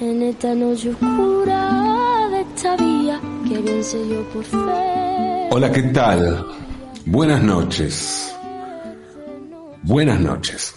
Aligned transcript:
en 0.00 0.22
esta 0.22 0.54
noche 0.54 0.90
oscura 0.90 2.28
de 2.30 2.40
esta 2.42 2.76
vía 2.76 3.20
que 3.48 3.58
bien 3.58 3.82
yo 3.82 4.28
por 4.30 4.44
fe. 4.44 5.48
Hola, 5.50 5.72
¿qué 5.72 5.82
tal? 5.84 6.46
Buenas 7.06 7.42
noches. 7.42 8.34
Buenas 9.82 10.20
noches. 10.20 10.74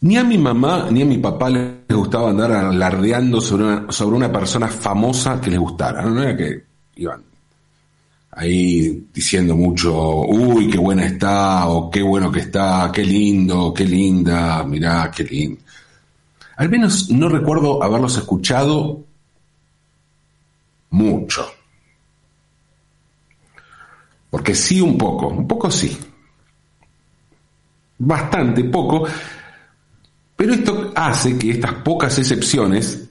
Ni 0.00 0.16
a 0.16 0.24
mi 0.24 0.36
mamá 0.36 0.88
ni 0.90 1.02
a 1.02 1.04
mi 1.04 1.18
papá 1.18 1.48
les 1.48 1.96
gustaba 1.96 2.30
andar 2.30 2.50
alardeando 2.50 3.40
sobre 3.40 3.64
una, 3.64 3.92
sobre 3.92 4.16
una 4.16 4.32
persona 4.32 4.66
famosa 4.66 5.40
que 5.40 5.50
les 5.50 5.60
gustara. 5.60 6.02
No 6.02 6.22
era 6.22 6.36
que 6.36 6.64
iban 6.96 7.22
ahí 8.32 9.08
diciendo 9.12 9.54
mucho, 9.54 10.22
uy, 10.22 10.68
qué 10.68 10.78
buena 10.78 11.04
está, 11.04 11.68
o 11.68 11.90
qué 11.90 12.02
bueno 12.02 12.32
que 12.32 12.40
está, 12.40 12.90
qué 12.92 13.04
lindo, 13.04 13.72
qué 13.74 13.84
linda, 13.84 14.64
mirá, 14.64 15.10
qué 15.14 15.22
lindo. 15.22 15.60
Al 16.56 16.68
menos 16.68 17.10
no 17.10 17.28
recuerdo 17.28 17.82
haberlos 17.82 18.16
escuchado 18.16 19.04
mucho. 20.90 21.50
Porque 24.30 24.54
sí 24.54 24.80
un 24.80 24.96
poco, 24.96 25.28
un 25.28 25.46
poco 25.46 25.70
sí. 25.70 25.98
Bastante 27.98 28.64
poco. 28.64 29.06
Pero 30.36 30.54
esto 30.54 30.92
hace 30.94 31.38
que 31.38 31.50
estas 31.50 31.74
pocas 31.74 32.18
excepciones 32.18 33.08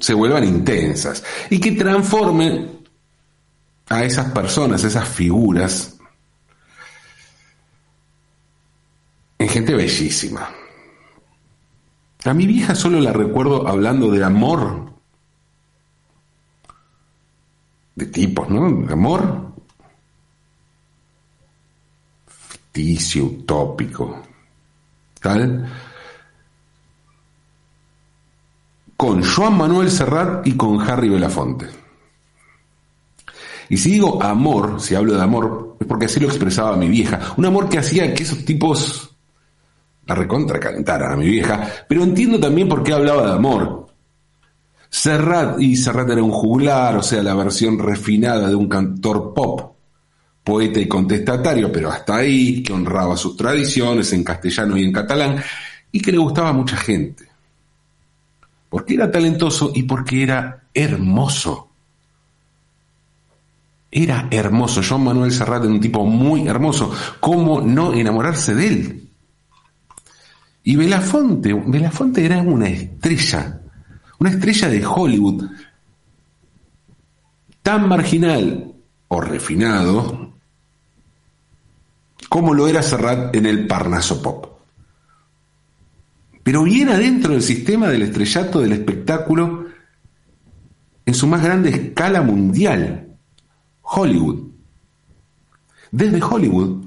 se 0.00 0.14
vuelvan 0.14 0.44
intensas 0.44 1.24
y 1.50 1.58
que 1.58 1.72
transformen 1.72 2.84
a 3.88 4.04
esas 4.04 4.30
personas, 4.32 4.84
esas 4.84 5.08
figuras, 5.08 5.95
en 9.38 9.48
gente 9.48 9.74
bellísima. 9.74 10.48
A 12.24 12.34
mi 12.34 12.46
vieja 12.46 12.74
solo 12.74 13.00
la 13.00 13.12
recuerdo 13.12 13.68
hablando 13.68 14.10
de 14.10 14.24
amor, 14.24 14.92
de 17.94 18.06
tipos, 18.06 18.48
¿no? 18.48 18.70
De 18.86 18.92
amor 18.92 19.52
ficticio, 22.26 23.24
utópico, 23.24 24.22
tal 25.20 25.66
con 28.96 29.22
Joan 29.22 29.56
Manuel 29.56 29.90
Serrat 29.90 30.46
y 30.46 30.56
con 30.56 30.80
Harry 30.80 31.08
Belafonte. 31.08 31.66
Y 33.68 33.76
si 33.76 33.90
digo 33.90 34.22
amor, 34.22 34.80
si 34.80 34.94
hablo 34.94 35.14
de 35.14 35.22
amor, 35.22 35.76
es 35.80 35.86
porque 35.86 36.06
así 36.06 36.20
lo 36.20 36.28
expresaba 36.28 36.76
mi 36.76 36.88
vieja. 36.88 37.34
Un 37.36 37.44
amor 37.44 37.68
que 37.68 37.78
hacía 37.78 38.14
que 38.14 38.22
esos 38.22 38.44
tipos 38.44 39.15
la 40.06 40.14
recontra 40.14 40.60
calentaran 40.60 41.12
a 41.12 41.16
mi 41.16 41.28
vieja, 41.28 41.68
pero 41.88 42.02
entiendo 42.02 42.38
también 42.38 42.68
por 42.68 42.82
qué 42.82 42.92
hablaba 42.92 43.26
de 43.26 43.32
amor. 43.32 43.86
Serrat, 44.88 45.60
y 45.60 45.76
Serrat 45.76 46.10
era 46.10 46.22
un 46.22 46.30
juglar, 46.30 46.96
o 46.96 47.02
sea, 47.02 47.22
la 47.22 47.34
versión 47.34 47.78
refinada 47.78 48.48
de 48.48 48.54
un 48.54 48.68
cantor 48.68 49.34
pop, 49.34 49.74
poeta 50.44 50.80
y 50.80 50.86
contestatario, 50.86 51.70
pero 51.72 51.90
hasta 51.90 52.16
ahí, 52.16 52.62
que 52.62 52.72
honraba 52.72 53.16
sus 53.16 53.36
tradiciones 53.36 54.12
en 54.12 54.22
castellano 54.22 54.76
y 54.76 54.84
en 54.84 54.92
catalán, 54.92 55.42
y 55.90 56.00
que 56.00 56.12
le 56.12 56.18
gustaba 56.18 56.50
a 56.50 56.52
mucha 56.52 56.76
gente 56.76 57.36
porque 58.76 58.94
era 58.94 59.10
talentoso 59.10 59.72
y 59.74 59.84
porque 59.84 60.22
era 60.22 60.64
hermoso. 60.74 61.68
Era 63.90 64.28
hermoso. 64.30 64.82
John 64.86 65.04
Manuel 65.04 65.32
Serrat 65.32 65.62
era 65.62 65.72
un 65.72 65.80
tipo 65.80 66.04
muy 66.04 66.46
hermoso. 66.46 66.92
¿Cómo 67.20 67.60
no 67.60 67.94
enamorarse 67.94 68.54
de 68.54 68.66
él? 68.66 69.05
Y 70.66 70.76
Belafonte, 70.76 71.54
Belafonte 71.54 72.24
era 72.24 72.42
una 72.42 72.68
estrella, 72.68 73.62
una 74.18 74.30
estrella 74.30 74.68
de 74.68 74.84
Hollywood, 74.84 75.44
tan 77.62 77.88
marginal 77.88 78.74
o 79.08 79.20
refinado 79.20 80.34
como 82.28 82.52
lo 82.52 82.68
era 82.68 82.82
Serrat 82.82 83.34
en 83.34 83.46
el 83.46 83.66
Parnaso 83.66 84.20
Pop 84.20 84.56
pero 86.46 86.62
bien 86.62 86.90
adentro 86.90 87.32
del 87.32 87.42
sistema 87.42 87.88
del 87.88 88.02
estrellato 88.02 88.60
del 88.60 88.70
espectáculo 88.70 89.66
en 91.04 91.12
su 91.12 91.26
más 91.26 91.42
grande 91.42 91.70
escala 91.70 92.22
mundial, 92.22 93.18
Hollywood. 93.82 94.52
Desde 95.90 96.22
Hollywood, 96.22 96.85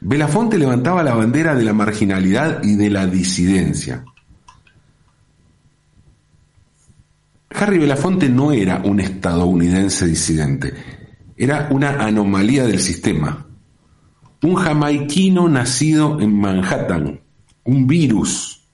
Belafonte 0.00 0.58
levantaba 0.58 1.02
la 1.02 1.14
bandera 1.14 1.54
de 1.54 1.64
la 1.64 1.74
marginalidad 1.74 2.62
y 2.64 2.74
de 2.74 2.88
la 2.88 3.06
disidencia. 3.06 4.04
Harry 7.50 7.78
Belafonte 7.78 8.28
no 8.28 8.52
era 8.52 8.80
un 8.82 9.00
estadounidense 9.00 10.06
disidente, 10.06 10.72
era 11.36 11.68
una 11.70 12.02
anomalía 12.02 12.64
del 12.64 12.80
sistema, 12.80 13.46
un 14.42 14.54
jamaiquino 14.54 15.48
nacido 15.48 16.18
en 16.20 16.40
Manhattan, 16.40 17.20
un 17.64 17.86
virus. 17.86 18.64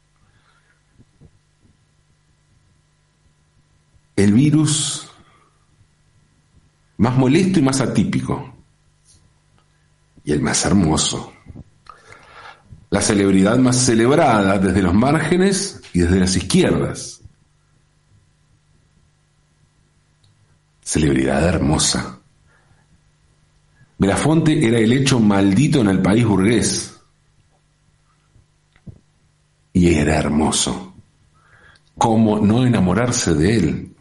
El 4.15 4.33
virus 4.33 5.11
más 6.99 7.17
molesto 7.17 7.59
y 7.59 7.63
más 7.63 7.81
atípico. 7.81 8.56
Y 10.27 10.33
el 10.33 10.43
más 10.43 10.67
hermoso. 10.67 11.33
La 12.91 13.01
celebridad 13.01 13.57
más 13.57 13.77
celebrada 13.77 14.59
desde 14.59 14.83
los 14.83 14.93
márgenes 14.93 15.81
y 15.95 16.01
desde 16.01 16.21
las 16.21 16.37
izquierdas. 16.37 17.23
Celebridad 20.83 21.43
hermosa. 21.43 22.21
Belafonte 23.99 24.67
era 24.67 24.79
el 24.79 24.93
hecho 24.93 25.19
maldito 25.21 25.81
en 25.81 25.89
el 25.89 26.03
país 26.03 26.27
burgués 26.27 27.01
y 29.73 29.95
era 29.95 30.17
hermoso. 30.17 30.95
¿Cómo 31.97 32.41
no 32.41 32.67
enamorarse 32.67 33.33
de 33.35 33.57
él? 33.57 33.96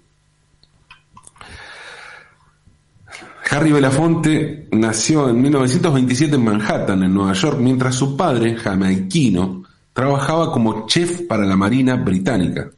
Harry 3.55 3.71
Belafonte 3.71 4.67
nació 4.73 5.29
en 5.29 5.41
1927 5.41 6.35
en 6.35 6.43
Manhattan, 6.43 7.03
en 7.03 7.13
Nueva 7.13 7.31
York, 7.31 7.57
mientras 7.57 7.95
su 7.95 8.17
padre, 8.17 8.57
jamaiquino, 8.57 9.63
trabajaba 9.93 10.51
como 10.51 10.85
chef 10.87 11.21
para 11.21 11.45
la 11.45 11.55
Marina 11.55 11.95
Británica. 11.95 12.69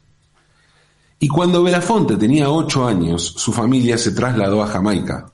Y 1.18 1.26
cuando 1.26 1.64
Belafonte 1.64 2.16
tenía 2.16 2.48
ocho 2.48 2.86
años, 2.86 3.24
su 3.24 3.52
familia 3.52 3.98
se 3.98 4.12
trasladó 4.12 4.62
a 4.62 4.68
Jamaica. 4.68 5.32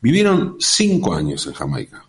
Vivieron 0.00 0.56
cinco 0.58 1.14
años 1.14 1.46
en 1.46 1.52
Jamaica. 1.52 2.02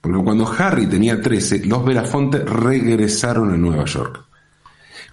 Porque 0.00 0.22
cuando 0.22 0.46
Harry 0.46 0.86
tenía 0.86 1.20
13, 1.20 1.66
los 1.66 1.84
Belafonte 1.84 2.38
regresaron 2.38 3.52
a 3.52 3.56
Nueva 3.56 3.84
York. 3.84 4.24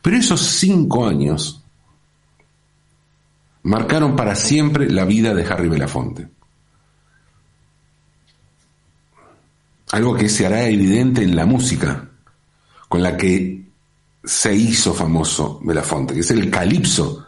Pero 0.04 0.16
esos 0.16 0.42
cinco 0.42 1.08
años 1.08 1.65
marcaron 3.66 4.16
para 4.16 4.36
siempre 4.36 4.90
la 4.90 5.06
vida 5.06 5.34
de 5.34 5.44
Harry 5.44 5.68
Belafonte. 5.68 6.28
Algo 9.92 10.16
que 10.16 10.30
se 10.30 10.46
hará 10.46 10.68
evidente 10.68 11.24
en 11.24 11.36
la 11.36 11.46
música 11.46 12.10
con 12.88 13.02
la 13.02 13.18
que 13.18 13.64
se 14.24 14.54
hizo 14.54 14.94
famoso 14.94 15.60
Belafonte, 15.64 16.14
que 16.14 16.20
es 16.20 16.30
el 16.32 16.52
calipso, 16.52 17.26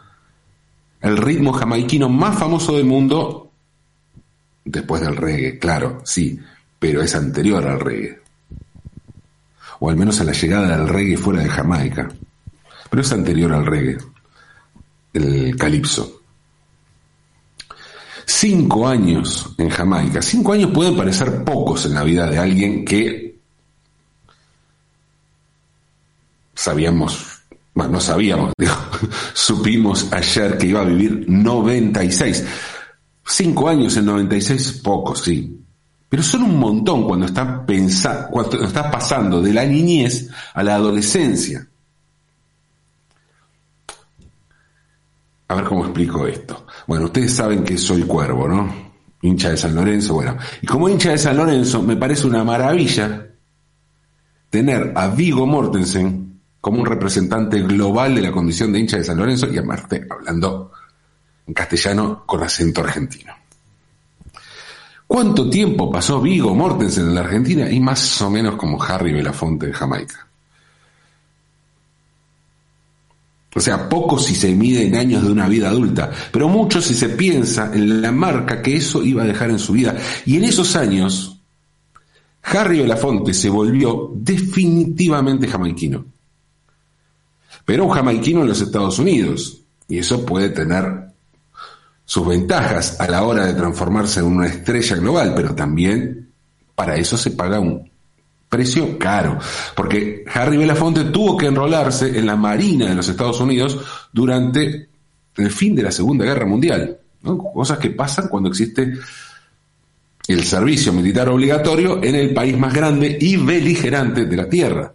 el 1.00 1.16
ritmo 1.16 1.52
jamaiquino 1.52 2.08
más 2.08 2.38
famoso 2.38 2.76
del 2.76 2.86
mundo 2.86 3.50
después 4.64 5.02
del 5.02 5.16
reggae, 5.16 5.58
claro, 5.58 6.02
sí, 6.04 6.38
pero 6.78 7.02
es 7.02 7.16
anterior 7.16 7.66
al 7.66 7.80
reggae. 7.80 8.20
O 9.80 9.90
al 9.90 9.96
menos 9.96 10.20
a 10.20 10.24
la 10.24 10.32
llegada 10.32 10.76
del 10.76 10.88
reggae 10.88 11.16
fuera 11.16 11.42
de 11.42 11.48
Jamaica. 11.48 12.08
Pero 12.90 13.02
es 13.02 13.12
anterior 13.12 13.52
al 13.52 13.66
reggae, 13.66 13.98
el 15.14 15.56
calipso. 15.56 16.17
Cinco 18.30 18.86
años 18.86 19.54
en 19.56 19.70
Jamaica. 19.70 20.20
Cinco 20.20 20.52
años 20.52 20.70
pueden 20.70 20.94
parecer 20.94 21.42
pocos 21.44 21.86
en 21.86 21.94
la 21.94 22.04
vida 22.04 22.28
de 22.28 22.38
alguien 22.38 22.84
que 22.84 23.38
sabíamos, 26.54 27.40
bueno, 27.72 27.92
no 27.92 28.00
sabíamos, 28.00 28.52
digo, 28.58 28.74
supimos 29.32 30.12
ayer 30.12 30.58
que 30.58 30.66
iba 30.66 30.82
a 30.82 30.84
vivir 30.84 31.24
96. 31.26 32.44
Cinco 33.24 33.66
años 33.66 33.96
en 33.96 34.04
96, 34.04 34.72
pocos, 34.84 35.22
sí. 35.22 35.64
Pero 36.06 36.22
son 36.22 36.42
un 36.42 36.58
montón 36.58 37.06
cuando 37.06 37.24
estás, 37.24 37.60
pensando, 37.66 38.28
cuando 38.28 38.62
estás 38.62 38.92
pasando 38.92 39.40
de 39.40 39.54
la 39.54 39.64
niñez 39.64 40.28
a 40.52 40.62
la 40.62 40.74
adolescencia. 40.74 41.66
A 45.48 45.54
ver 45.54 45.64
cómo 45.64 45.86
explico 45.86 46.26
esto. 46.26 46.66
Bueno, 46.88 47.04
ustedes 47.04 47.34
saben 47.34 47.64
que 47.64 47.76
soy 47.76 48.02
cuervo, 48.04 48.48
¿no? 48.48 48.74
Hincha 49.20 49.50
de 49.50 49.58
San 49.58 49.74
Lorenzo, 49.74 50.14
bueno. 50.14 50.38
Y 50.62 50.66
como 50.66 50.88
hincha 50.88 51.10
de 51.10 51.18
San 51.18 51.36
Lorenzo, 51.36 51.82
me 51.82 51.96
parece 51.96 52.26
una 52.26 52.42
maravilla 52.42 53.26
tener 54.48 54.94
a 54.96 55.08
Vigo 55.08 55.46
Mortensen 55.46 56.40
como 56.62 56.80
un 56.80 56.86
representante 56.86 57.60
global 57.60 58.14
de 58.14 58.22
la 58.22 58.32
condición 58.32 58.72
de 58.72 58.78
hincha 58.78 58.96
de 58.96 59.04
San 59.04 59.18
Lorenzo 59.18 59.52
y 59.52 59.58
a 59.58 59.62
Marte 59.62 60.06
hablando 60.08 60.72
en 61.46 61.52
castellano 61.52 62.24
con 62.24 62.42
acento 62.42 62.80
argentino. 62.80 63.34
¿Cuánto 65.06 65.50
tiempo 65.50 65.92
pasó 65.92 66.22
Vigo 66.22 66.54
Mortensen 66.54 67.08
en 67.08 67.14
la 67.14 67.20
Argentina? 67.20 67.70
Y 67.70 67.80
más 67.80 68.22
o 68.22 68.30
menos 68.30 68.56
como 68.56 68.82
Harry 68.82 69.12
Belafonte 69.12 69.66
en 69.66 69.72
Jamaica. 69.72 70.27
O 73.54 73.60
sea, 73.60 73.88
poco 73.88 74.18
si 74.18 74.34
se 74.34 74.54
mide 74.54 74.86
en 74.86 74.94
años 74.94 75.24
de 75.24 75.32
una 75.32 75.48
vida 75.48 75.68
adulta, 75.68 76.10
pero 76.30 76.48
mucho 76.48 76.82
si 76.82 76.94
se 76.94 77.08
piensa 77.08 77.70
en 77.74 78.02
la 78.02 78.12
marca 78.12 78.60
que 78.60 78.76
eso 78.76 79.02
iba 79.02 79.22
a 79.22 79.26
dejar 79.26 79.50
en 79.50 79.58
su 79.58 79.72
vida. 79.72 79.96
Y 80.26 80.36
en 80.36 80.44
esos 80.44 80.76
años, 80.76 81.40
Harry 82.42 82.80
Belafonte 82.80 83.32
se 83.32 83.48
volvió 83.48 84.12
definitivamente 84.14 85.48
jamaiquino. 85.48 86.04
Pero 87.64 87.84
un 87.84 87.90
jamaiquino 87.90 88.42
en 88.42 88.48
los 88.48 88.60
Estados 88.60 88.98
Unidos. 88.98 89.60
Y 89.88 89.98
eso 89.98 90.24
puede 90.24 90.50
tener 90.50 91.08
sus 92.04 92.26
ventajas 92.26 93.00
a 93.00 93.08
la 93.08 93.22
hora 93.24 93.46
de 93.46 93.54
transformarse 93.54 94.20
en 94.20 94.26
una 94.26 94.46
estrella 94.46 94.96
global, 94.96 95.34
pero 95.34 95.54
también 95.54 96.30
para 96.74 96.96
eso 96.96 97.16
se 97.16 97.32
paga 97.32 97.60
un 97.60 97.90
precio 98.48 98.98
caro, 98.98 99.38
porque 99.74 100.24
Harry 100.32 100.56
Belafonte 100.56 101.04
tuvo 101.04 101.36
que 101.36 101.46
enrolarse 101.46 102.18
en 102.18 102.26
la 102.26 102.36
Marina 102.36 102.86
de 102.86 102.94
los 102.94 103.08
Estados 103.08 103.40
Unidos 103.40 103.78
durante 104.12 104.88
el 105.36 105.50
fin 105.50 105.74
de 105.74 105.82
la 105.82 105.92
Segunda 105.92 106.24
Guerra 106.24 106.46
Mundial, 106.46 106.98
cosas 107.54 107.78
que 107.78 107.90
pasan 107.90 108.28
cuando 108.28 108.48
existe 108.48 108.94
el 110.28 110.44
servicio 110.44 110.92
militar 110.92 111.28
obligatorio 111.28 112.02
en 112.02 112.14
el 112.14 112.34
país 112.34 112.56
más 112.56 112.72
grande 112.72 113.16
y 113.20 113.36
beligerante 113.36 114.26
de 114.26 114.36
la 114.36 114.48
Tierra, 114.48 114.92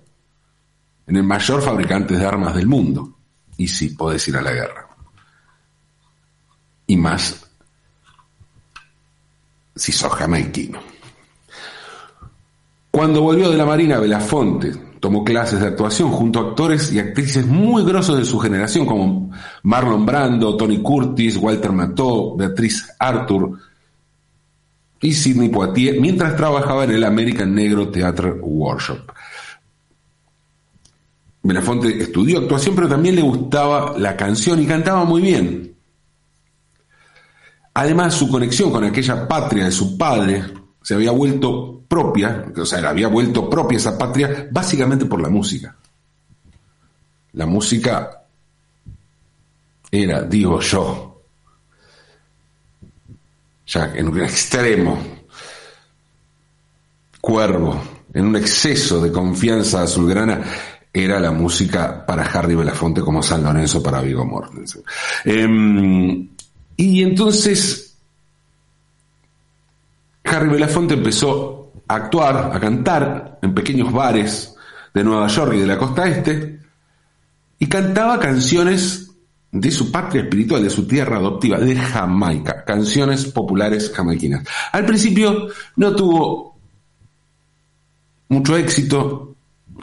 en 1.08 1.16
el 1.16 1.24
mayor 1.24 1.62
fabricante 1.62 2.16
de 2.16 2.26
armas 2.26 2.56
del 2.56 2.68
mundo, 2.68 3.18
y 3.58 3.68
sí, 3.68 3.90
podés 3.90 4.28
ir 4.28 4.38
a 4.38 4.42
la 4.42 4.52
guerra. 4.52 4.88
Y 6.88 6.98
más 6.98 7.44
si 9.76 9.92
sos 9.92 10.14
jamaiquino. 10.14 10.93
Cuando 12.96 13.24
volvió 13.24 13.50
de 13.50 13.58
la 13.58 13.66
Marina, 13.66 13.98
Belafonte 13.98 14.72
tomó 15.00 15.24
clases 15.24 15.60
de 15.60 15.66
actuación 15.66 16.12
junto 16.12 16.38
a 16.38 16.50
actores 16.50 16.94
y 16.94 17.00
actrices 17.00 17.44
muy 17.44 17.84
grosos 17.84 18.20
de 18.20 18.24
su 18.24 18.38
generación, 18.38 18.86
como 18.86 19.32
Marlon 19.64 20.06
Brando, 20.06 20.56
Tony 20.56 20.78
Curtis, 20.78 21.38
Walter 21.38 21.72
Matthau, 21.72 22.38
Beatriz 22.38 22.88
Arthur 23.00 23.58
y 25.02 25.12
Sidney 25.12 25.50
Poitier, 25.50 26.00
mientras 26.00 26.36
trabajaba 26.36 26.84
en 26.84 26.92
el 26.92 27.04
American 27.04 27.56
Negro 27.56 27.90
Theatre 27.90 28.34
Workshop. 28.34 29.12
Belafonte 31.42 32.00
estudió 32.00 32.42
actuación, 32.42 32.76
pero 32.76 32.88
también 32.88 33.16
le 33.16 33.24
gustaba 33.24 33.98
la 33.98 34.16
canción 34.16 34.62
y 34.62 34.68
cantaba 34.68 35.04
muy 35.04 35.24
bien. 35.24 35.76
Además, 37.74 38.14
su 38.14 38.30
conexión 38.30 38.72
con 38.72 38.84
aquella 38.84 39.28
patria 39.28 39.66
de 39.66 39.72
su 39.72 39.98
padre 39.98 40.44
se 40.84 40.94
había 40.94 41.12
vuelto 41.12 41.82
propia, 41.88 42.46
o 42.56 42.66
sea, 42.66 42.88
había 42.90 43.08
vuelto 43.08 43.50
propia 43.50 43.78
esa 43.78 43.98
patria 43.98 44.48
básicamente 44.52 45.06
por 45.06 45.22
la 45.22 45.30
música. 45.30 45.76
La 47.32 47.46
música 47.46 48.26
era, 49.90 50.22
digo 50.24 50.60
yo, 50.60 51.22
ya 53.66 53.94
en 53.96 54.10
un 54.10 54.22
extremo, 54.22 55.00
cuervo, 57.22 57.82
en 58.14 58.26
un 58.26 58.36
exceso 58.36 59.02
de 59.02 59.12
confianza 59.12 59.84
azulgrana, 59.84 60.42
era 60.92 61.20
la 61.20 61.32
música 61.32 62.06
para 62.06 62.24
Harry 62.24 62.56
Belafonte 62.56 63.02
como 63.02 63.24
San 63.24 63.42
Lorenzo 63.42 63.82
para 63.82 64.02
Vigo 64.02 64.26
Mortensen. 64.26 64.84
Em, 65.24 66.30
y 66.76 67.02
entonces 67.02 67.83
Harry 70.24 70.50
Belafonte 70.50 70.94
empezó 70.94 71.74
a 71.88 71.96
actuar, 71.96 72.52
a 72.54 72.60
cantar 72.60 73.40
en 73.42 73.54
pequeños 73.54 73.92
bares 73.92 74.56
de 74.94 75.04
Nueva 75.04 75.28
York 75.28 75.54
y 75.56 75.60
de 75.60 75.68
la 75.68 75.78
costa 75.78 76.08
este, 76.08 76.60
y 77.60 77.66
cantaba 77.68 78.20
canciones 78.20 79.12
de 79.52 79.72
su 79.72 79.92
patria 79.92 80.24
espiritual, 80.24 80.64
de 80.64 80.70
su 80.70 80.88
tierra 80.88 81.18
adoptiva, 81.18 81.60
de 81.60 81.76
Jamaica, 81.76 82.64
canciones 82.66 83.26
populares 83.26 83.92
jamaiquinas. 83.94 84.48
Al 84.72 84.86
principio 84.86 85.48
no 85.76 85.96
tuvo 85.96 86.58
mucho 88.30 88.58
éxito. 88.58 89.36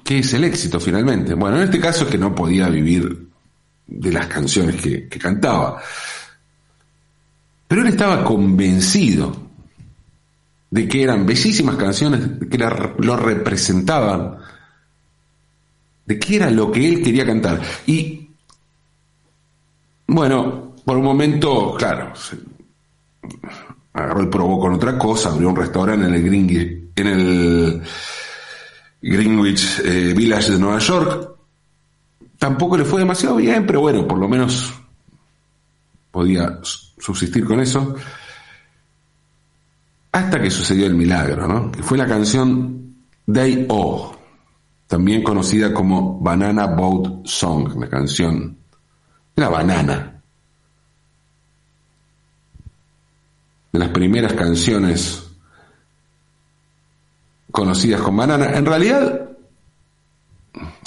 ¿Qué 0.02 0.18
es 0.18 0.34
el 0.34 0.44
éxito 0.44 0.80
finalmente? 0.80 1.34
Bueno, 1.34 1.58
en 1.58 1.64
este 1.64 1.78
caso 1.78 2.04
es 2.04 2.10
que 2.10 2.18
no 2.18 2.34
podía 2.34 2.68
vivir 2.68 3.28
de 3.86 4.12
las 4.12 4.26
canciones 4.26 4.80
que, 4.80 5.08
que 5.08 5.18
cantaba. 5.18 5.80
Pero 7.68 7.82
él 7.82 7.88
estaba 7.88 8.24
convencido 8.24 9.49
de 10.70 10.88
que 10.88 11.02
eran 11.02 11.26
bellísimas 11.26 11.76
canciones, 11.76 12.20
que 12.48 12.58
lo 12.58 13.16
representaban, 13.16 14.38
de 16.06 16.18
qué 16.18 16.36
era 16.36 16.50
lo 16.50 16.70
que 16.70 16.88
él 16.88 17.02
quería 17.02 17.26
cantar. 17.26 17.60
Y 17.86 18.30
bueno, 20.06 20.74
por 20.84 20.96
un 20.96 21.04
momento, 21.04 21.74
claro, 21.76 22.12
agarró 23.92 24.20
el 24.20 24.28
probó 24.28 24.60
con 24.60 24.74
otra 24.74 24.96
cosa, 24.96 25.30
abrió 25.30 25.48
un 25.48 25.56
restaurante 25.56 26.06
en 26.06 26.14
el, 26.14 26.22
Greenwich, 26.22 26.82
en 26.96 27.06
el 27.06 27.82
Greenwich 29.02 29.80
eh, 29.84 30.14
Village 30.16 30.52
de 30.52 30.58
Nueva 30.58 30.78
York. 30.78 31.30
Tampoco 32.38 32.76
le 32.76 32.84
fue 32.84 33.00
demasiado 33.00 33.36
bien, 33.36 33.66
pero 33.66 33.80
bueno, 33.80 34.06
por 34.06 34.18
lo 34.18 34.28
menos 34.28 34.72
podía 36.10 36.60
subsistir 36.98 37.44
con 37.44 37.60
eso. 37.60 37.96
Hasta 40.12 40.40
que 40.40 40.50
sucedió 40.50 40.86
el 40.86 40.94
milagro, 40.94 41.46
¿no? 41.46 41.70
Que 41.70 41.82
fue 41.82 41.96
la 41.96 42.06
canción 42.06 42.96
Day 43.26 43.66
O, 43.68 44.12
también 44.86 45.22
conocida 45.22 45.72
como 45.72 46.18
Banana 46.18 46.66
Boat 46.66 47.26
Song, 47.26 47.78
la 47.78 47.88
canción 47.88 48.58
de 49.36 49.42
la 49.42 49.48
banana. 49.48 50.22
De 53.72 53.78
las 53.78 53.90
primeras 53.90 54.32
canciones 54.32 55.30
conocidas 57.52 58.00
con 58.00 58.16
banana. 58.16 58.56
En 58.56 58.66
realidad, 58.66 59.28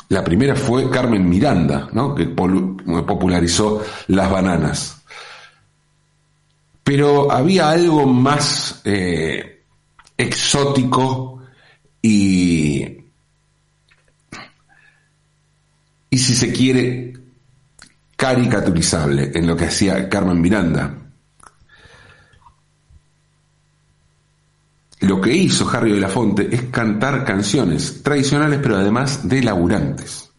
la 0.09 0.23
primera 0.23 0.55
fue 0.55 0.89
Carmen 0.89 1.27
Miranda, 1.27 1.87
¿no? 1.93 2.13
que 2.13 2.25
popularizó 2.25 3.81
las 4.07 4.29
bananas. 4.29 5.02
Pero 6.83 7.31
había 7.31 7.69
algo 7.69 8.05
más 8.05 8.81
eh, 8.83 9.63
exótico 10.17 11.41
y, 12.01 12.97
y 16.09 16.17
si 16.17 16.35
se 16.35 16.51
quiere, 16.51 17.13
caricaturizable 18.15 19.31
en 19.33 19.47
lo 19.47 19.55
que 19.55 19.65
hacía 19.65 20.07
Carmen 20.07 20.39
Miranda. 20.39 20.97
Lo 25.01 25.19
que 25.19 25.33
hizo 25.33 25.69
Harry 25.69 25.91
Belafonte 25.91 26.47
es 26.49 26.63
cantar 26.63 27.25
canciones 27.25 28.01
tradicionales, 28.01 28.59
pero 28.63 28.77
además 28.77 29.27
de 29.27 29.43
laburantes. 29.43 30.29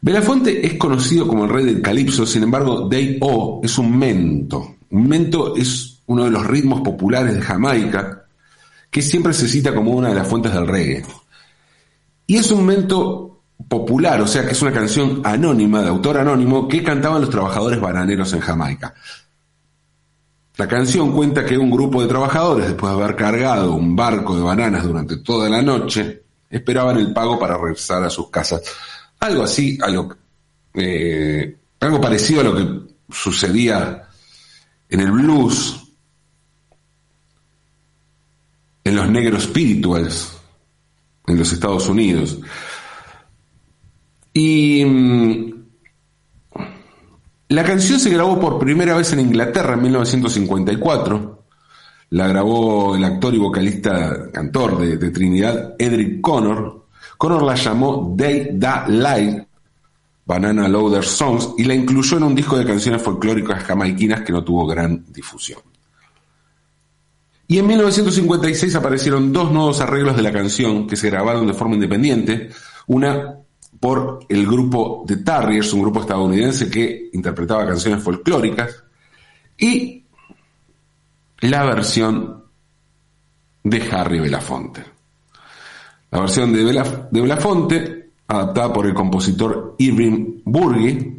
Belafonte 0.00 0.66
es 0.66 0.74
conocido 0.74 1.28
como 1.28 1.44
el 1.44 1.50
rey 1.50 1.66
del 1.66 1.82
calipso, 1.82 2.24
sin 2.24 2.44
embargo, 2.44 2.88
Day 2.88 3.18
O 3.20 3.60
es 3.62 3.76
un 3.76 3.98
mento, 3.98 4.76
un 4.90 5.08
mento 5.08 5.56
es 5.56 5.98
uno 6.06 6.24
de 6.24 6.30
los 6.30 6.46
ritmos 6.46 6.80
populares 6.80 7.34
de 7.34 7.42
Jamaica, 7.42 8.24
que 8.90 9.02
siempre 9.02 9.32
se 9.32 9.46
cita 9.46 9.74
como 9.74 9.92
una 9.92 10.08
de 10.08 10.14
las 10.14 10.26
fuentes 10.26 10.52
del 10.52 10.66
reggae. 10.66 11.04
Y 12.26 12.36
es 12.36 12.50
un 12.50 12.64
mento 12.64 13.42
popular, 13.68 14.20
o 14.20 14.26
sea 14.26 14.44
que 14.44 14.52
es 14.52 14.62
una 14.62 14.72
canción 14.72 15.20
anónima, 15.24 15.82
de 15.82 15.88
autor 15.88 16.18
anónimo, 16.18 16.66
que 16.66 16.82
cantaban 16.82 17.20
los 17.20 17.30
trabajadores 17.30 17.80
bananeros 17.80 18.32
en 18.32 18.40
Jamaica. 18.40 18.94
La 20.56 20.66
canción 20.66 21.12
cuenta 21.12 21.44
que 21.44 21.58
un 21.58 21.70
grupo 21.70 22.02
de 22.02 22.08
trabajadores, 22.08 22.66
después 22.66 22.92
de 22.92 23.02
haber 23.02 23.16
cargado 23.16 23.74
un 23.74 23.94
barco 23.94 24.34
de 24.34 24.42
bananas 24.42 24.84
durante 24.84 25.18
toda 25.18 25.48
la 25.48 25.62
noche, 25.62 26.22
esperaban 26.50 26.98
el 26.98 27.12
pago 27.12 27.38
para 27.38 27.56
regresar 27.56 28.02
a 28.02 28.10
sus 28.10 28.30
casas. 28.30 28.62
Algo 29.20 29.44
así, 29.44 29.78
algo, 29.80 30.14
eh, 30.74 31.56
algo 31.80 32.00
parecido 32.00 32.40
a 32.40 32.44
lo 32.44 32.56
que 32.56 32.94
sucedía 33.10 34.07
en 34.88 35.00
el 35.00 35.10
blues, 35.10 35.92
en 38.84 38.96
los 38.96 39.08
negros 39.10 39.44
spirituals 39.44 40.38
en 41.28 41.38
los 41.38 41.52
Estados 41.52 41.88
Unidos. 41.88 42.38
Y 44.32 44.84
mm, 44.84 45.52
la 47.48 47.64
canción 47.64 48.00
se 48.00 48.10
grabó 48.10 48.40
por 48.40 48.58
primera 48.58 48.96
vez 48.96 49.12
en 49.12 49.20
Inglaterra 49.20 49.74
en 49.74 49.82
1954. 49.82 51.44
La 52.10 52.26
grabó 52.26 52.96
el 52.96 53.04
actor 53.04 53.34
y 53.34 53.38
vocalista 53.38 54.30
cantor 54.32 54.78
de, 54.78 55.10
Trinidad, 55.10 55.74
Edric 55.78 56.20
Connor. 56.22 56.86
Connor 57.18 57.42
la 57.42 57.54
llamó 57.54 58.14
Day 58.16 58.50
Da 58.54 58.86
Light, 58.88 59.47
Banana 60.28 60.68
Loader 60.68 61.04
Songs, 61.04 61.54
y 61.56 61.64
la 61.64 61.72
incluyó 61.72 62.18
en 62.18 62.24
un 62.24 62.34
disco 62.34 62.58
de 62.58 62.66
canciones 62.66 63.00
folclóricas 63.00 63.64
jamaiquinas 63.64 64.20
que 64.20 64.30
no 64.30 64.44
tuvo 64.44 64.66
gran 64.66 65.06
difusión. 65.10 65.60
Y 67.46 67.56
en 67.56 67.66
1956 67.66 68.74
aparecieron 68.74 69.32
dos 69.32 69.50
nuevos 69.50 69.80
arreglos 69.80 70.16
de 70.16 70.22
la 70.22 70.30
canción 70.30 70.86
que 70.86 70.96
se 70.96 71.08
grabaron 71.08 71.46
de 71.46 71.54
forma 71.54 71.76
independiente, 71.76 72.50
una 72.88 73.36
por 73.80 74.20
el 74.28 74.46
grupo 74.46 75.02
The 75.06 75.16
Tarriers, 75.16 75.72
un 75.72 75.80
grupo 75.80 76.00
estadounidense 76.00 76.68
que 76.68 77.08
interpretaba 77.14 77.66
canciones 77.66 78.02
folclóricas, 78.02 78.84
y 79.56 80.04
la 81.40 81.64
versión 81.64 82.44
de 83.64 83.88
Harry 83.90 84.20
Belafonte. 84.20 84.84
La 86.10 86.20
versión 86.20 86.52
de, 86.52 86.64
de 86.64 87.20
Belafonte, 87.22 87.97
adaptada 88.28 88.72
por 88.72 88.86
el 88.86 88.94
compositor 88.94 89.74
Irving 89.78 90.42
Burgi, 90.44 91.16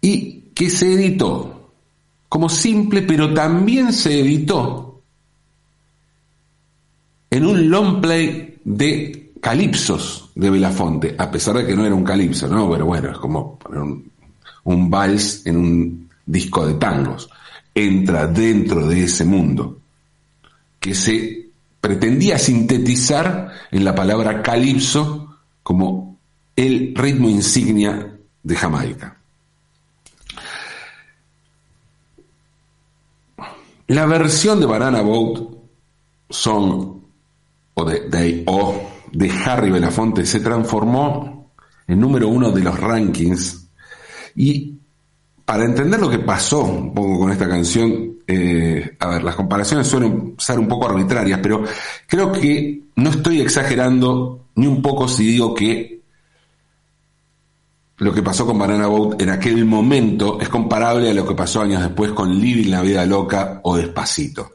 y 0.00 0.40
que 0.54 0.70
se 0.70 0.92
editó 0.92 1.72
como 2.28 2.48
simple, 2.48 3.02
pero 3.02 3.34
también 3.34 3.92
se 3.92 4.20
editó 4.20 5.02
en 7.30 7.44
un 7.44 7.68
long 7.68 8.00
play 8.00 8.58
de 8.64 9.32
calipsos 9.40 10.30
de 10.34 10.50
Belafonte, 10.50 11.14
a 11.18 11.30
pesar 11.30 11.56
de 11.56 11.66
que 11.66 11.74
no 11.74 11.84
era 11.84 11.94
un 11.94 12.04
calipso, 12.04 12.48
¿no? 12.48 12.70
Pero 12.70 12.86
bueno, 12.86 13.10
es 13.10 13.18
como 13.18 13.58
poner 13.58 13.80
un, 13.80 14.10
un 14.64 14.90
vals 14.90 15.46
en 15.46 15.56
un 15.56 16.08
disco 16.24 16.66
de 16.66 16.74
tangos. 16.74 17.28
Entra 17.74 18.26
dentro 18.26 18.86
de 18.86 19.04
ese 19.04 19.24
mundo 19.24 19.78
que 20.80 20.94
se 20.94 21.47
pretendía 21.88 22.38
sintetizar 22.38 23.50
en 23.70 23.82
la 23.82 23.94
palabra 23.94 24.42
calipso 24.42 25.38
como 25.62 26.18
el 26.54 26.94
ritmo 26.94 27.30
insignia 27.30 28.18
de 28.42 28.54
Jamaica. 28.54 29.16
La 33.86 34.04
versión 34.04 34.60
de 34.60 34.66
Banana 34.66 35.00
Boat 35.00 35.48
Song 36.28 37.00
o 37.72 37.84
de, 37.86 38.42
o 38.46 38.82
de 39.10 39.30
Harry 39.30 39.70
Belafonte 39.70 40.26
se 40.26 40.40
transformó 40.40 41.52
en 41.86 41.98
número 41.98 42.28
uno 42.28 42.50
de 42.50 42.64
los 42.64 42.78
rankings 42.78 43.66
y 44.36 44.76
para 45.48 45.64
entender 45.64 45.98
lo 45.98 46.10
que 46.10 46.18
pasó 46.18 46.62
un 46.64 46.92
poco 46.92 47.20
con 47.20 47.32
esta 47.32 47.48
canción, 47.48 48.18
eh, 48.26 48.96
a 48.98 49.06
ver, 49.08 49.24
las 49.24 49.34
comparaciones 49.34 49.86
suelen 49.86 50.34
ser 50.36 50.58
un 50.58 50.68
poco 50.68 50.90
arbitrarias, 50.90 51.40
pero 51.42 51.64
creo 52.06 52.30
que 52.30 52.82
no 52.96 53.08
estoy 53.08 53.40
exagerando 53.40 54.48
ni 54.56 54.66
un 54.66 54.82
poco 54.82 55.08
si 55.08 55.24
digo 55.24 55.54
que 55.54 56.02
lo 57.96 58.12
que 58.12 58.22
pasó 58.22 58.44
con 58.44 58.58
Banana 58.58 58.88
Boat 58.88 59.22
en 59.22 59.30
aquel 59.30 59.64
momento 59.64 60.38
es 60.38 60.50
comparable 60.50 61.08
a 61.08 61.14
lo 61.14 61.26
que 61.26 61.34
pasó 61.34 61.62
años 61.62 61.80
después 61.80 62.12
con 62.12 62.38
Living 62.38 62.70
la 62.70 62.82
Vida 62.82 63.06
Loca 63.06 63.60
o 63.62 63.74
Despacito. 63.78 64.52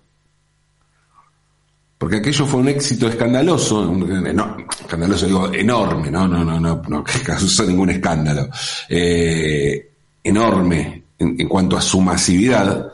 Porque 1.97 2.17
aquello 2.17 2.45
fue 2.45 2.59
un 2.59 2.67
éxito 2.67 3.07
escandaloso, 3.07 3.83
no, 3.83 4.57
escandaloso 4.79 5.25
digo 5.25 5.51
enorme, 5.51 6.12
no, 6.12 6.27
no, 6.27 6.45
no, 6.45 6.59
no, 6.59 6.83
no 6.88 7.03
que 7.03 7.19
causó 7.25 7.65
ningún 7.65 7.89
escándalo. 7.89 8.47
Eh, 8.88 9.92
enorme 10.24 11.03
en, 11.20 11.48
cuanto 11.48 11.77
a 11.77 11.82
su 11.82 12.01
masividad, 12.01 12.92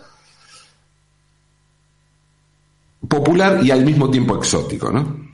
popular 3.08 3.64
y 3.64 3.72
al 3.72 3.86
mismo 3.86 4.10
tiempo 4.10 4.36
exótico, 4.36 4.92
¿no? 4.92 5.30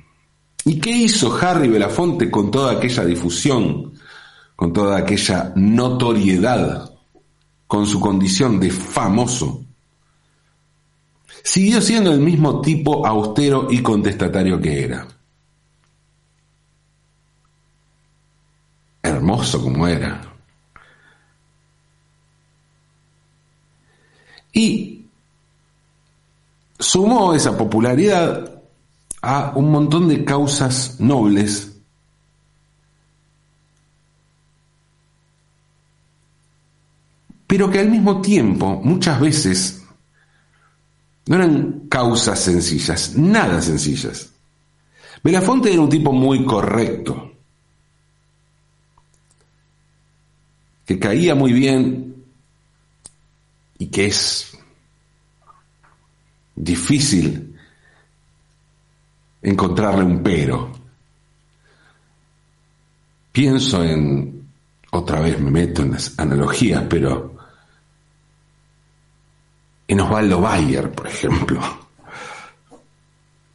¿Y 0.65 0.79
qué 0.79 0.91
hizo 0.91 1.37
Harry 1.39 1.67
Belafonte 1.67 2.29
con 2.31 2.49
toda 2.49 2.73
aquella 2.73 3.05
difusión, 3.05 3.93
con 4.55 4.73
toda 4.73 4.97
aquella 4.97 5.53
notoriedad, 5.55 6.91
con 7.67 7.85
su 7.85 7.99
condición 7.99 8.59
de 8.59 8.71
famoso? 8.71 9.63
Siguió 11.43 11.81
siendo 11.81 12.11
el 12.11 12.19
mismo 12.19 12.61
tipo 12.61 13.05
austero 13.05 13.67
y 13.69 13.81
contestatario 13.83 14.59
que 14.59 14.83
era. 14.83 15.07
Hermoso 19.03 19.61
como 19.61 19.87
era, 19.87 20.34
Y 24.55 25.05
sumó 26.79 27.35
esa 27.35 27.55
popularidad 27.55 28.63
a 29.21 29.51
un 29.55 29.69
montón 29.69 30.07
de 30.07 30.23
causas 30.25 30.99
nobles 30.99 31.75
pero 37.47 37.69
que 37.69 37.79
al 37.79 37.89
mismo 37.89 38.21
tiempo 38.21 38.81
muchas 38.83 39.19
veces 39.19 39.83
no 41.27 41.35
eran 41.35 41.87
causas 41.89 42.39
sencillas, 42.39 43.15
nada 43.15 43.61
sencillas. 43.61 44.29
Belafonte 45.23 45.71
era 45.71 45.81
un 45.81 45.89
tipo 45.89 46.11
muy 46.11 46.43
correcto, 46.43 47.31
que 50.85 50.99
caía 50.99 51.33
muy 51.33 51.53
bien 51.53 52.04
y 53.77 53.87
que 53.87 54.07
es 54.07 54.57
difícil 56.55 57.57
encontrarle 59.41 60.03
un 60.03 60.23
pero. 60.23 60.71
Pienso 63.31 63.83
en, 63.83 64.47
otra 64.91 65.19
vez 65.19 65.39
me 65.39 65.51
meto 65.51 65.81
en 65.81 65.91
las 65.91 66.17
analogías, 66.17 66.83
pero 66.89 67.35
en 69.87 69.99
Osvaldo 69.99 70.39
Bayer, 70.39 70.91
por 70.91 71.07
ejemplo, 71.07 71.59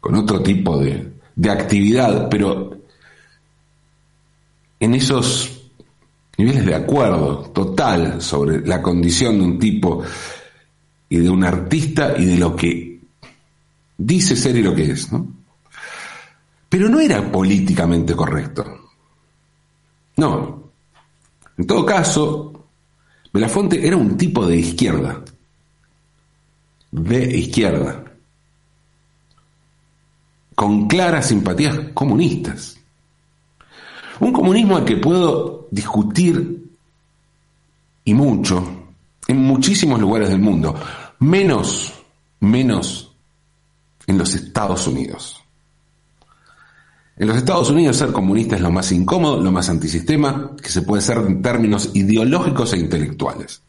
con 0.00 0.14
otro 0.14 0.42
tipo 0.42 0.78
de, 0.78 1.12
de 1.34 1.50
actividad, 1.50 2.28
pero 2.28 2.78
en 4.78 4.94
esos 4.94 5.59
niveles 6.40 6.64
de 6.64 6.74
acuerdo 6.74 7.50
total 7.52 8.22
sobre 8.22 8.66
la 8.66 8.80
condición 8.80 9.38
de 9.38 9.44
un 9.44 9.58
tipo 9.58 10.02
y 11.06 11.18
de 11.18 11.28
un 11.28 11.44
artista 11.44 12.14
y 12.16 12.24
de 12.24 12.38
lo 12.38 12.56
que 12.56 12.98
dice 13.98 14.34
ser 14.34 14.56
y 14.56 14.62
lo 14.62 14.74
que 14.74 14.90
es, 14.90 15.12
¿no? 15.12 15.28
Pero 16.66 16.88
no 16.88 16.98
era 16.98 17.30
políticamente 17.30 18.14
correcto. 18.14 18.64
No. 20.16 20.70
En 21.58 21.66
todo 21.66 21.84
caso, 21.84 22.68
Belafonte 23.32 23.86
era 23.86 23.96
un 23.98 24.16
tipo 24.16 24.46
de 24.46 24.56
izquierda. 24.56 25.22
De 26.90 27.36
izquierda. 27.36 28.04
Con 30.54 30.88
claras 30.88 31.26
simpatías 31.26 31.76
comunistas. 31.92 32.79
Un 34.20 34.32
comunismo 34.32 34.76
al 34.76 34.84
que 34.84 34.96
puedo 34.96 35.68
discutir 35.70 36.70
y 38.04 38.14
mucho 38.14 38.80
en 39.26 39.38
muchísimos 39.38 40.00
lugares 40.00 40.28
del 40.28 40.40
mundo, 40.40 40.74
menos, 41.20 41.92
menos 42.40 43.14
en 44.06 44.18
los 44.18 44.34
Estados 44.34 44.86
Unidos. 44.86 45.40
En 47.16 47.28
los 47.28 47.36
Estados 47.36 47.70
Unidos 47.70 47.96
ser 47.98 48.12
comunista 48.12 48.56
es 48.56 48.62
lo 48.62 48.70
más 48.70 48.90
incómodo, 48.92 49.40
lo 49.40 49.52
más 49.52 49.68
antisistema 49.68 50.56
que 50.60 50.70
se 50.70 50.82
puede 50.82 51.02
ser 51.02 51.18
en 51.18 51.42
términos 51.42 51.90
ideológicos 51.94 52.72
e 52.72 52.78
intelectuales. 52.78 53.62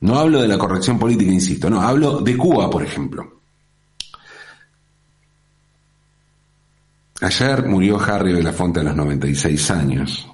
No 0.00 0.18
hablo 0.18 0.40
de 0.40 0.48
la 0.48 0.58
corrección 0.58 0.98
política, 0.98 1.30
insisto, 1.32 1.68
no, 1.68 1.80
hablo 1.80 2.20
de 2.20 2.36
Cuba, 2.36 2.70
por 2.70 2.82
ejemplo. 2.82 3.39
Ayer 7.22 7.66
murió 7.66 8.00
Harry 8.00 8.32
Belafonte 8.32 8.80
a 8.80 8.82
los 8.82 8.96
96 8.96 9.70
años. 9.72 10.26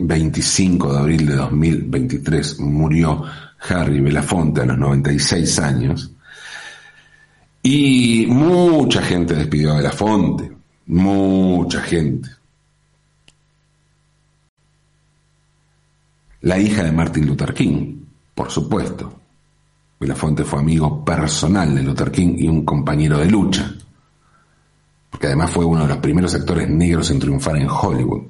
25 0.00 0.92
de 0.92 0.98
abril 0.98 1.26
de 1.26 1.36
2023 1.36 2.58
murió 2.60 3.22
Harry 3.68 4.00
Belafonte 4.00 4.62
a 4.62 4.66
los 4.66 4.78
96 4.78 5.58
años. 5.60 6.10
Y 7.62 8.26
mucha 8.26 9.00
gente 9.00 9.34
despidió 9.34 9.74
a 9.74 9.76
Belafonte. 9.76 10.50
Mucha 10.86 11.80
gente. 11.82 12.30
La 16.40 16.58
hija 16.58 16.82
de 16.82 16.92
Martin 16.92 17.26
Luther 17.26 17.54
King, 17.54 17.96
por 18.34 18.50
supuesto. 18.50 19.20
Belafonte 20.00 20.44
fue 20.44 20.58
amigo 20.58 21.04
personal 21.04 21.74
de 21.74 21.82
Luther 21.82 22.10
King 22.10 22.34
y 22.38 22.48
un 22.48 22.64
compañero 22.64 23.18
de 23.18 23.26
lucha 23.26 23.72
porque 25.16 25.28
además 25.28 25.50
fue 25.50 25.64
uno 25.64 25.80
de 25.80 25.88
los 25.88 25.96
primeros 25.96 26.34
actores 26.34 26.68
negros 26.68 27.10
en 27.10 27.18
triunfar 27.18 27.56
en 27.56 27.70
Hollywood. 27.70 28.24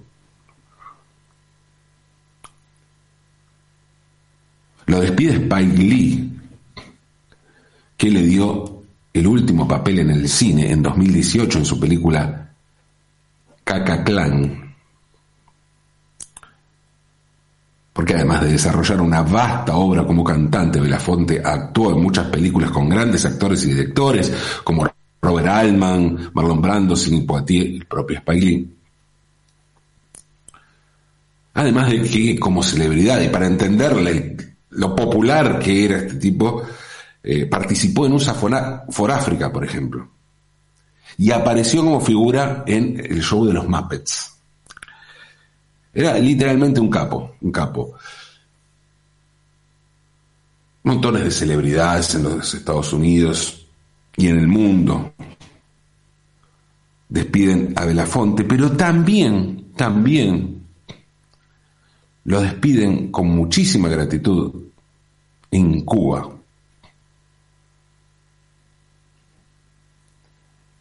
Lo 4.86 5.00
despide 5.00 5.32
Spike 5.32 5.82
Lee, 5.82 6.38
que 7.96 8.08
le 8.08 8.22
dio 8.22 8.84
el 9.12 9.26
último 9.26 9.66
papel 9.66 9.98
en 9.98 10.10
el 10.12 10.28
cine 10.28 10.70
en 10.70 10.80
2018 10.80 11.58
en 11.58 11.64
su 11.64 11.80
película 11.80 12.52
Caca 13.64 14.04
Clan. 14.04 14.76
Porque 17.92 18.14
además 18.14 18.42
de 18.42 18.52
desarrollar 18.52 19.00
una 19.00 19.22
vasta 19.22 19.74
obra 19.74 20.06
como 20.06 20.22
cantante, 20.22 20.78
Belafonte 20.78 21.42
actuó 21.44 21.90
en 21.90 22.00
muchas 22.00 22.28
películas 22.28 22.70
con 22.70 22.88
grandes 22.88 23.24
actores 23.24 23.64
y 23.64 23.70
directores 23.70 24.32
como 24.62 24.86
Robert 25.26 25.49
Altman, 25.49 26.30
Marlon 26.33 26.62
Brando, 26.62 26.95
Sidney 26.95 27.23
Poitier 27.23 27.66
el 27.66 27.87
propio 27.87 28.18
Spike 28.18 28.68
Además 31.54 31.90
de 31.90 32.02
que 32.02 32.38
como 32.38 32.62
celebridad 32.62 33.21
y 33.21 33.28
para 33.28 33.47
entenderle 33.47 34.37
lo 34.71 34.95
popular 34.95 35.59
que 35.59 35.87
era 35.87 35.99
este 35.99 36.16
tipo, 36.16 36.62
eh, 37.23 37.47
participó 37.47 38.06
en 38.06 38.12
USA 38.12 38.35
for 38.35 39.11
Africa, 39.11 39.50
por 39.50 39.64
ejemplo. 39.64 40.09
Y 41.18 41.30
apareció 41.30 41.83
como 41.83 42.00
figura 42.00 42.62
en 42.66 43.00
el 43.00 43.23
show 43.23 43.47
de 43.47 43.54
los 43.54 43.66
Muppets. 43.66 44.35
Era 45.95 46.18
literalmente 46.18 46.78
un 46.78 46.90
capo, 46.90 47.37
un 47.40 47.50
capo. 47.50 47.95
Montones 50.83 51.25
de 51.25 51.30
celebridades 51.30 52.14
en 52.14 52.25
los 52.25 52.54
Estados 52.54 52.92
Unidos 52.92 53.65
y 54.16 54.28
en 54.28 54.38
el 54.38 54.49
mundo 54.49 55.12
despiden 57.08 57.73
a 57.76 57.85
Belafonte, 57.85 58.44
pero 58.44 58.73
también, 58.73 59.73
también 59.76 60.66
lo 62.25 62.40
despiden 62.40 63.12
con 63.12 63.28
muchísima 63.28 63.88
gratitud 63.88 64.52
en 65.50 65.85
Cuba. 65.85 66.28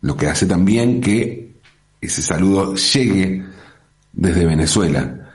Lo 0.02 0.16
que 0.16 0.28
hace 0.28 0.46
también 0.46 1.02
que 1.02 1.56
ese 2.02 2.22
saludo 2.22 2.76
llegue 2.76 3.44
desde 4.14 4.46
Venezuela. 4.46 5.34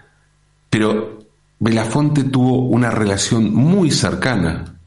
Pero 0.69 1.19
Belafonte 1.59 2.25
tuvo 2.25 2.67
una 2.69 2.91
relación 2.91 3.53
muy 3.53 3.91
cercana 3.91 4.80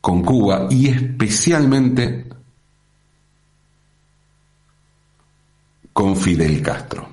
con 0.00 0.22
Cuba 0.22 0.68
y 0.70 0.88
especialmente 0.88 2.26
con 5.92 6.16
Fidel 6.16 6.62
Castro. 6.62 7.08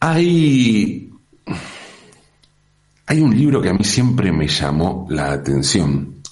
Hay, 0.00 1.12
hay 3.06 3.20
un 3.20 3.36
libro 3.36 3.60
que 3.60 3.68
a 3.68 3.74
mí 3.74 3.84
siempre 3.84 4.32
me 4.32 4.48
llamó 4.48 5.06
la 5.10 5.32
atención, 5.32 6.22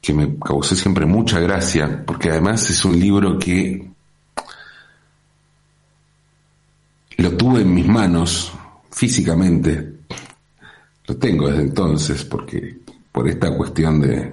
que 0.00 0.12
me 0.12 0.38
causó 0.38 0.76
siempre 0.76 1.06
mucha 1.06 1.40
gracia, 1.40 2.04
porque 2.06 2.30
además 2.30 2.70
es 2.70 2.84
un 2.84 3.00
libro 3.00 3.36
que 3.36 3.90
lo 7.16 7.36
tuve 7.36 7.62
en 7.62 7.74
mis 7.74 7.86
manos 7.88 8.52
físicamente, 8.92 10.02
lo 11.06 11.16
tengo 11.16 11.48
desde 11.48 11.62
entonces, 11.62 12.24
porque 12.24 12.85
por 13.16 13.26
esta 13.30 13.50
cuestión 13.56 13.98
de, 13.98 14.30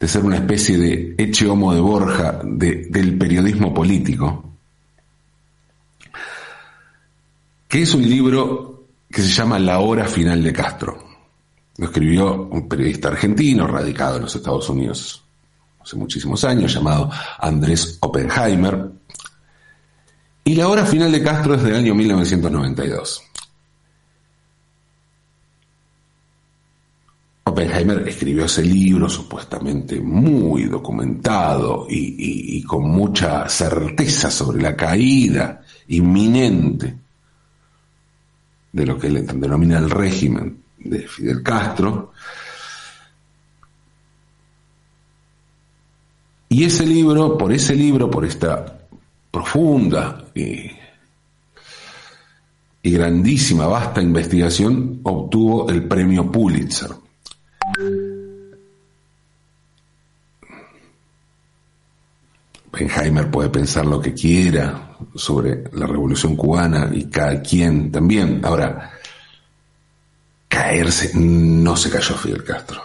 de 0.00 0.08
ser 0.08 0.24
una 0.24 0.34
especie 0.34 0.76
de 0.76 1.14
eche 1.16 1.46
homo 1.46 1.72
de 1.72 1.80
Borja 1.80 2.40
del 2.42 3.16
periodismo 3.16 3.72
político, 3.72 4.56
que 7.68 7.82
es 7.82 7.94
un 7.94 8.02
libro 8.02 8.88
que 9.08 9.22
se 9.22 9.28
llama 9.28 9.60
La 9.60 9.78
hora 9.78 10.06
final 10.06 10.42
de 10.42 10.52
Castro. 10.52 10.98
Lo 11.76 11.84
escribió 11.84 12.48
un 12.50 12.66
periodista 12.68 13.10
argentino 13.10 13.64
radicado 13.68 14.16
en 14.16 14.22
los 14.22 14.34
Estados 14.34 14.68
Unidos 14.68 15.22
hace 15.80 15.94
muchísimos 15.94 16.42
años, 16.42 16.74
llamado 16.74 17.12
Andrés 17.38 17.98
Oppenheimer. 18.00 18.90
Y 20.42 20.56
la 20.56 20.66
hora 20.66 20.84
final 20.84 21.12
de 21.12 21.22
Castro 21.22 21.54
es 21.54 21.62
del 21.62 21.76
año 21.76 21.94
1992. 21.94 23.22
Oppenheimer 27.52 28.08
escribió 28.08 28.46
ese 28.46 28.62
libro 28.62 29.10
supuestamente 29.10 30.00
muy 30.00 30.64
documentado 30.64 31.86
y, 31.88 32.62
con 32.62 32.88
mucha 32.88 33.46
certeza 33.46 34.30
sobre 34.30 34.62
la 34.62 34.74
caída 34.74 35.60
inminente 35.88 36.96
de 38.72 38.86
lo 38.86 38.98
que 38.98 39.08
él 39.08 39.26
denomina 39.26 39.78
el 39.78 39.90
régimen 39.90 40.62
de 40.78 41.06
Fidel 41.06 41.42
Castro. 41.42 42.12
Y 46.48 46.64
ese 46.64 46.86
libro, 46.86 47.36
por 47.36 47.52
ese 47.52 47.74
libro, 47.74 48.10
por 48.10 48.24
esta 48.24 48.78
profunda 49.30 50.24
y 50.34 50.70
grandísima, 52.82 53.66
vasta 53.66 54.00
investigación, 54.00 55.00
obtuvo 55.02 55.68
el 55.68 55.86
premio 55.86 56.32
Pulitzer. 56.32 57.11
Benheimer 62.72 63.30
puede 63.30 63.50
pensar 63.50 63.86
lo 63.86 64.00
que 64.00 64.14
quiera 64.14 64.96
sobre 65.14 65.64
la 65.72 65.86
revolución 65.86 66.36
cubana 66.36 66.90
y 66.92 67.04
cada 67.04 67.40
quien 67.42 67.92
también. 67.92 68.40
Ahora, 68.44 68.92
caerse, 70.48 71.12
no 71.14 71.76
se 71.76 71.90
cayó 71.90 72.14
Fidel 72.16 72.44
Castro. 72.44 72.82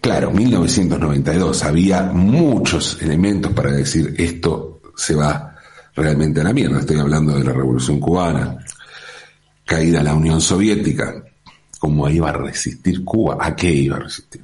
Claro, 0.00 0.32
1992, 0.32 1.62
había 1.62 2.02
muchos 2.02 3.00
elementos 3.00 3.52
para 3.52 3.70
decir 3.70 4.16
esto 4.18 4.80
se 4.96 5.14
va 5.14 5.56
realmente 5.94 6.40
a 6.40 6.44
la 6.44 6.52
mierda. 6.52 6.80
Estoy 6.80 6.98
hablando 6.98 7.38
de 7.38 7.44
la 7.44 7.52
revolución 7.52 8.00
cubana, 8.00 8.58
caída 9.64 10.02
la 10.02 10.14
Unión 10.14 10.40
Soviética, 10.40 11.24
¿cómo 11.78 12.08
iba 12.08 12.30
a 12.30 12.32
resistir 12.32 13.04
Cuba? 13.04 13.38
¿A 13.40 13.56
qué 13.56 13.70
iba 13.70 13.96
a 13.96 14.00
resistir? 14.00 14.42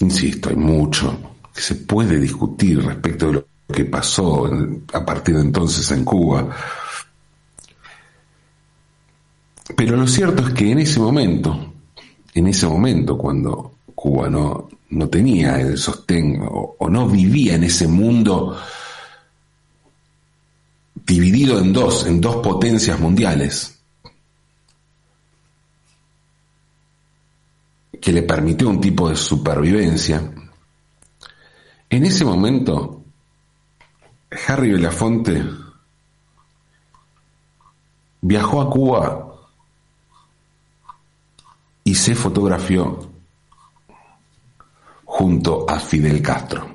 Insisto, 0.00 0.50
hay 0.50 0.56
mucho 0.56 1.36
que 1.54 1.60
se 1.60 1.76
puede 1.76 2.18
discutir 2.18 2.84
respecto 2.84 3.26
de 3.28 3.32
lo 3.32 3.46
que 3.72 3.84
pasó 3.84 4.50
a 4.92 5.04
partir 5.04 5.36
de 5.36 5.42
entonces 5.42 5.90
en 5.92 6.04
Cuba. 6.04 6.48
Pero 9.76 9.96
lo 9.96 10.06
cierto 10.06 10.46
es 10.46 10.52
que 10.52 10.70
en 10.70 10.80
ese 10.80 11.00
momento, 11.00 11.72
en 12.34 12.46
ese 12.48 12.66
momento 12.66 13.16
cuando 13.16 13.72
Cuba 13.94 14.28
no, 14.28 14.68
no 14.90 15.08
tenía 15.08 15.60
el 15.60 15.78
sostén 15.78 16.42
o, 16.42 16.76
o 16.78 16.90
no 16.90 17.08
vivía 17.08 17.54
en 17.54 17.64
ese 17.64 17.88
mundo 17.88 18.58
dividido 21.04 21.58
en 21.58 21.72
dos, 21.72 22.06
en 22.06 22.20
dos 22.20 22.36
potencias 22.36 22.98
mundiales, 22.98 23.78
que 28.00 28.12
le 28.12 28.22
permitió 28.22 28.68
un 28.68 28.80
tipo 28.80 29.08
de 29.08 29.16
supervivencia, 29.16 30.32
en 31.90 32.04
ese 32.04 32.24
momento 32.24 33.02
Harry 34.48 34.72
Belafonte 34.72 35.44
viajó 38.20 38.60
a 38.62 38.70
Cuba 38.70 39.34
y 41.84 41.94
se 41.94 42.14
fotografió 42.14 43.10
junto 45.04 45.68
a 45.68 45.78
Fidel 45.78 46.20
Castro. 46.20 46.73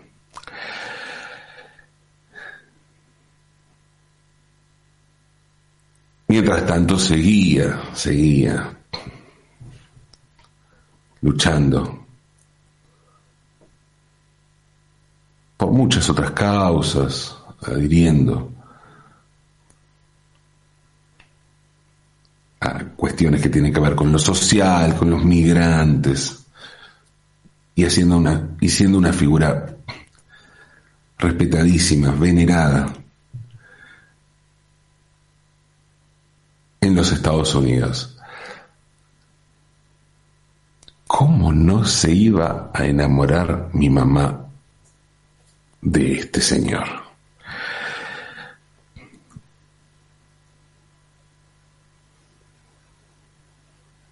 Mientras 6.41 6.65
tanto 6.65 6.97
seguía, 6.97 7.81
seguía 7.93 8.73
luchando 11.19 12.05
por 15.57 15.71
muchas 15.73 16.09
otras 16.09 16.31
causas, 16.31 17.37
adhiriendo 17.61 18.53
a 22.61 22.85
cuestiones 22.95 23.41
que 23.41 23.49
tienen 23.49 23.73
que 23.73 23.81
ver 23.81 23.95
con 23.95 24.09
lo 24.09 24.17
social, 24.17 24.95
con 24.95 25.09
los 25.09 25.21
migrantes, 25.21 26.45
y 27.75 27.83
haciendo 27.83 28.15
una, 28.15 28.51
y 28.61 28.69
siendo 28.69 28.97
una 28.97 29.11
figura 29.11 29.75
respetadísima, 31.17 32.11
venerada 32.11 32.98
en 36.81 36.95
los 36.95 37.11
Estados 37.11 37.53
Unidos. 37.55 38.17
¿Cómo 41.07 41.51
no 41.51 41.85
se 41.85 42.11
iba 42.11 42.71
a 42.73 42.85
enamorar 42.85 43.69
mi 43.73 43.89
mamá 43.89 44.45
de 45.81 46.13
este 46.13 46.39
señor? 46.39 46.87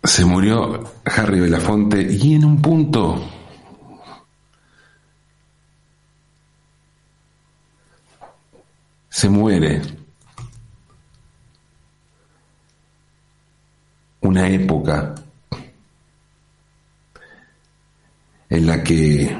Se 0.04 0.26
murió 0.26 0.92
Harry 1.06 1.40
Belafonte 1.40 2.02
y 2.02 2.34
en 2.34 2.46
un 2.46 2.62
punto 2.62 3.22
se 9.10 9.30
muere 9.30 9.82
una 14.22 14.48
época 14.50 15.16
en 18.50 18.66
la 18.66 18.84
que 18.84 19.38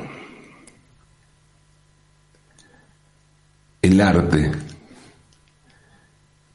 el 3.82 4.02
arte 4.02 4.52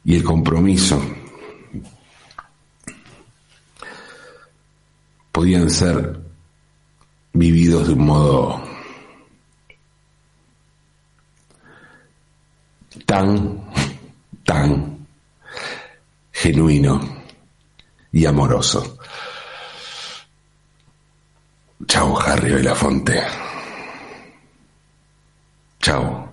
y 0.04 0.16
el 0.16 0.22
compromiso 0.24 1.00
podían 5.30 5.70
ser 5.70 6.20
vividos 7.32 7.88
de 7.88 7.94
un 7.94 8.04
modo 8.04 8.62
tan, 13.06 13.60
tan 14.44 15.06
genuino 16.32 17.21
y 18.12 18.26
amoroso. 18.26 18.98
Chao, 21.86 22.18
Harry 22.20 22.52
Belafonte. 22.52 23.22
Chao, 25.80 26.32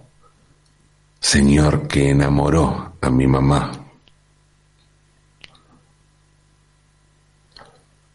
señor 1.20 1.88
que 1.88 2.10
enamoró 2.10 2.94
a 3.02 3.10
mi 3.10 3.26
mamá. 3.26 3.72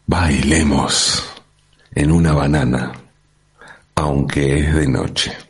Bailemos 0.07 1.23
en 1.93 2.11
una 2.11 2.33
banana, 2.33 2.91
aunque 3.95 4.59
es 4.59 4.75
de 4.75 4.87
noche. 4.87 5.44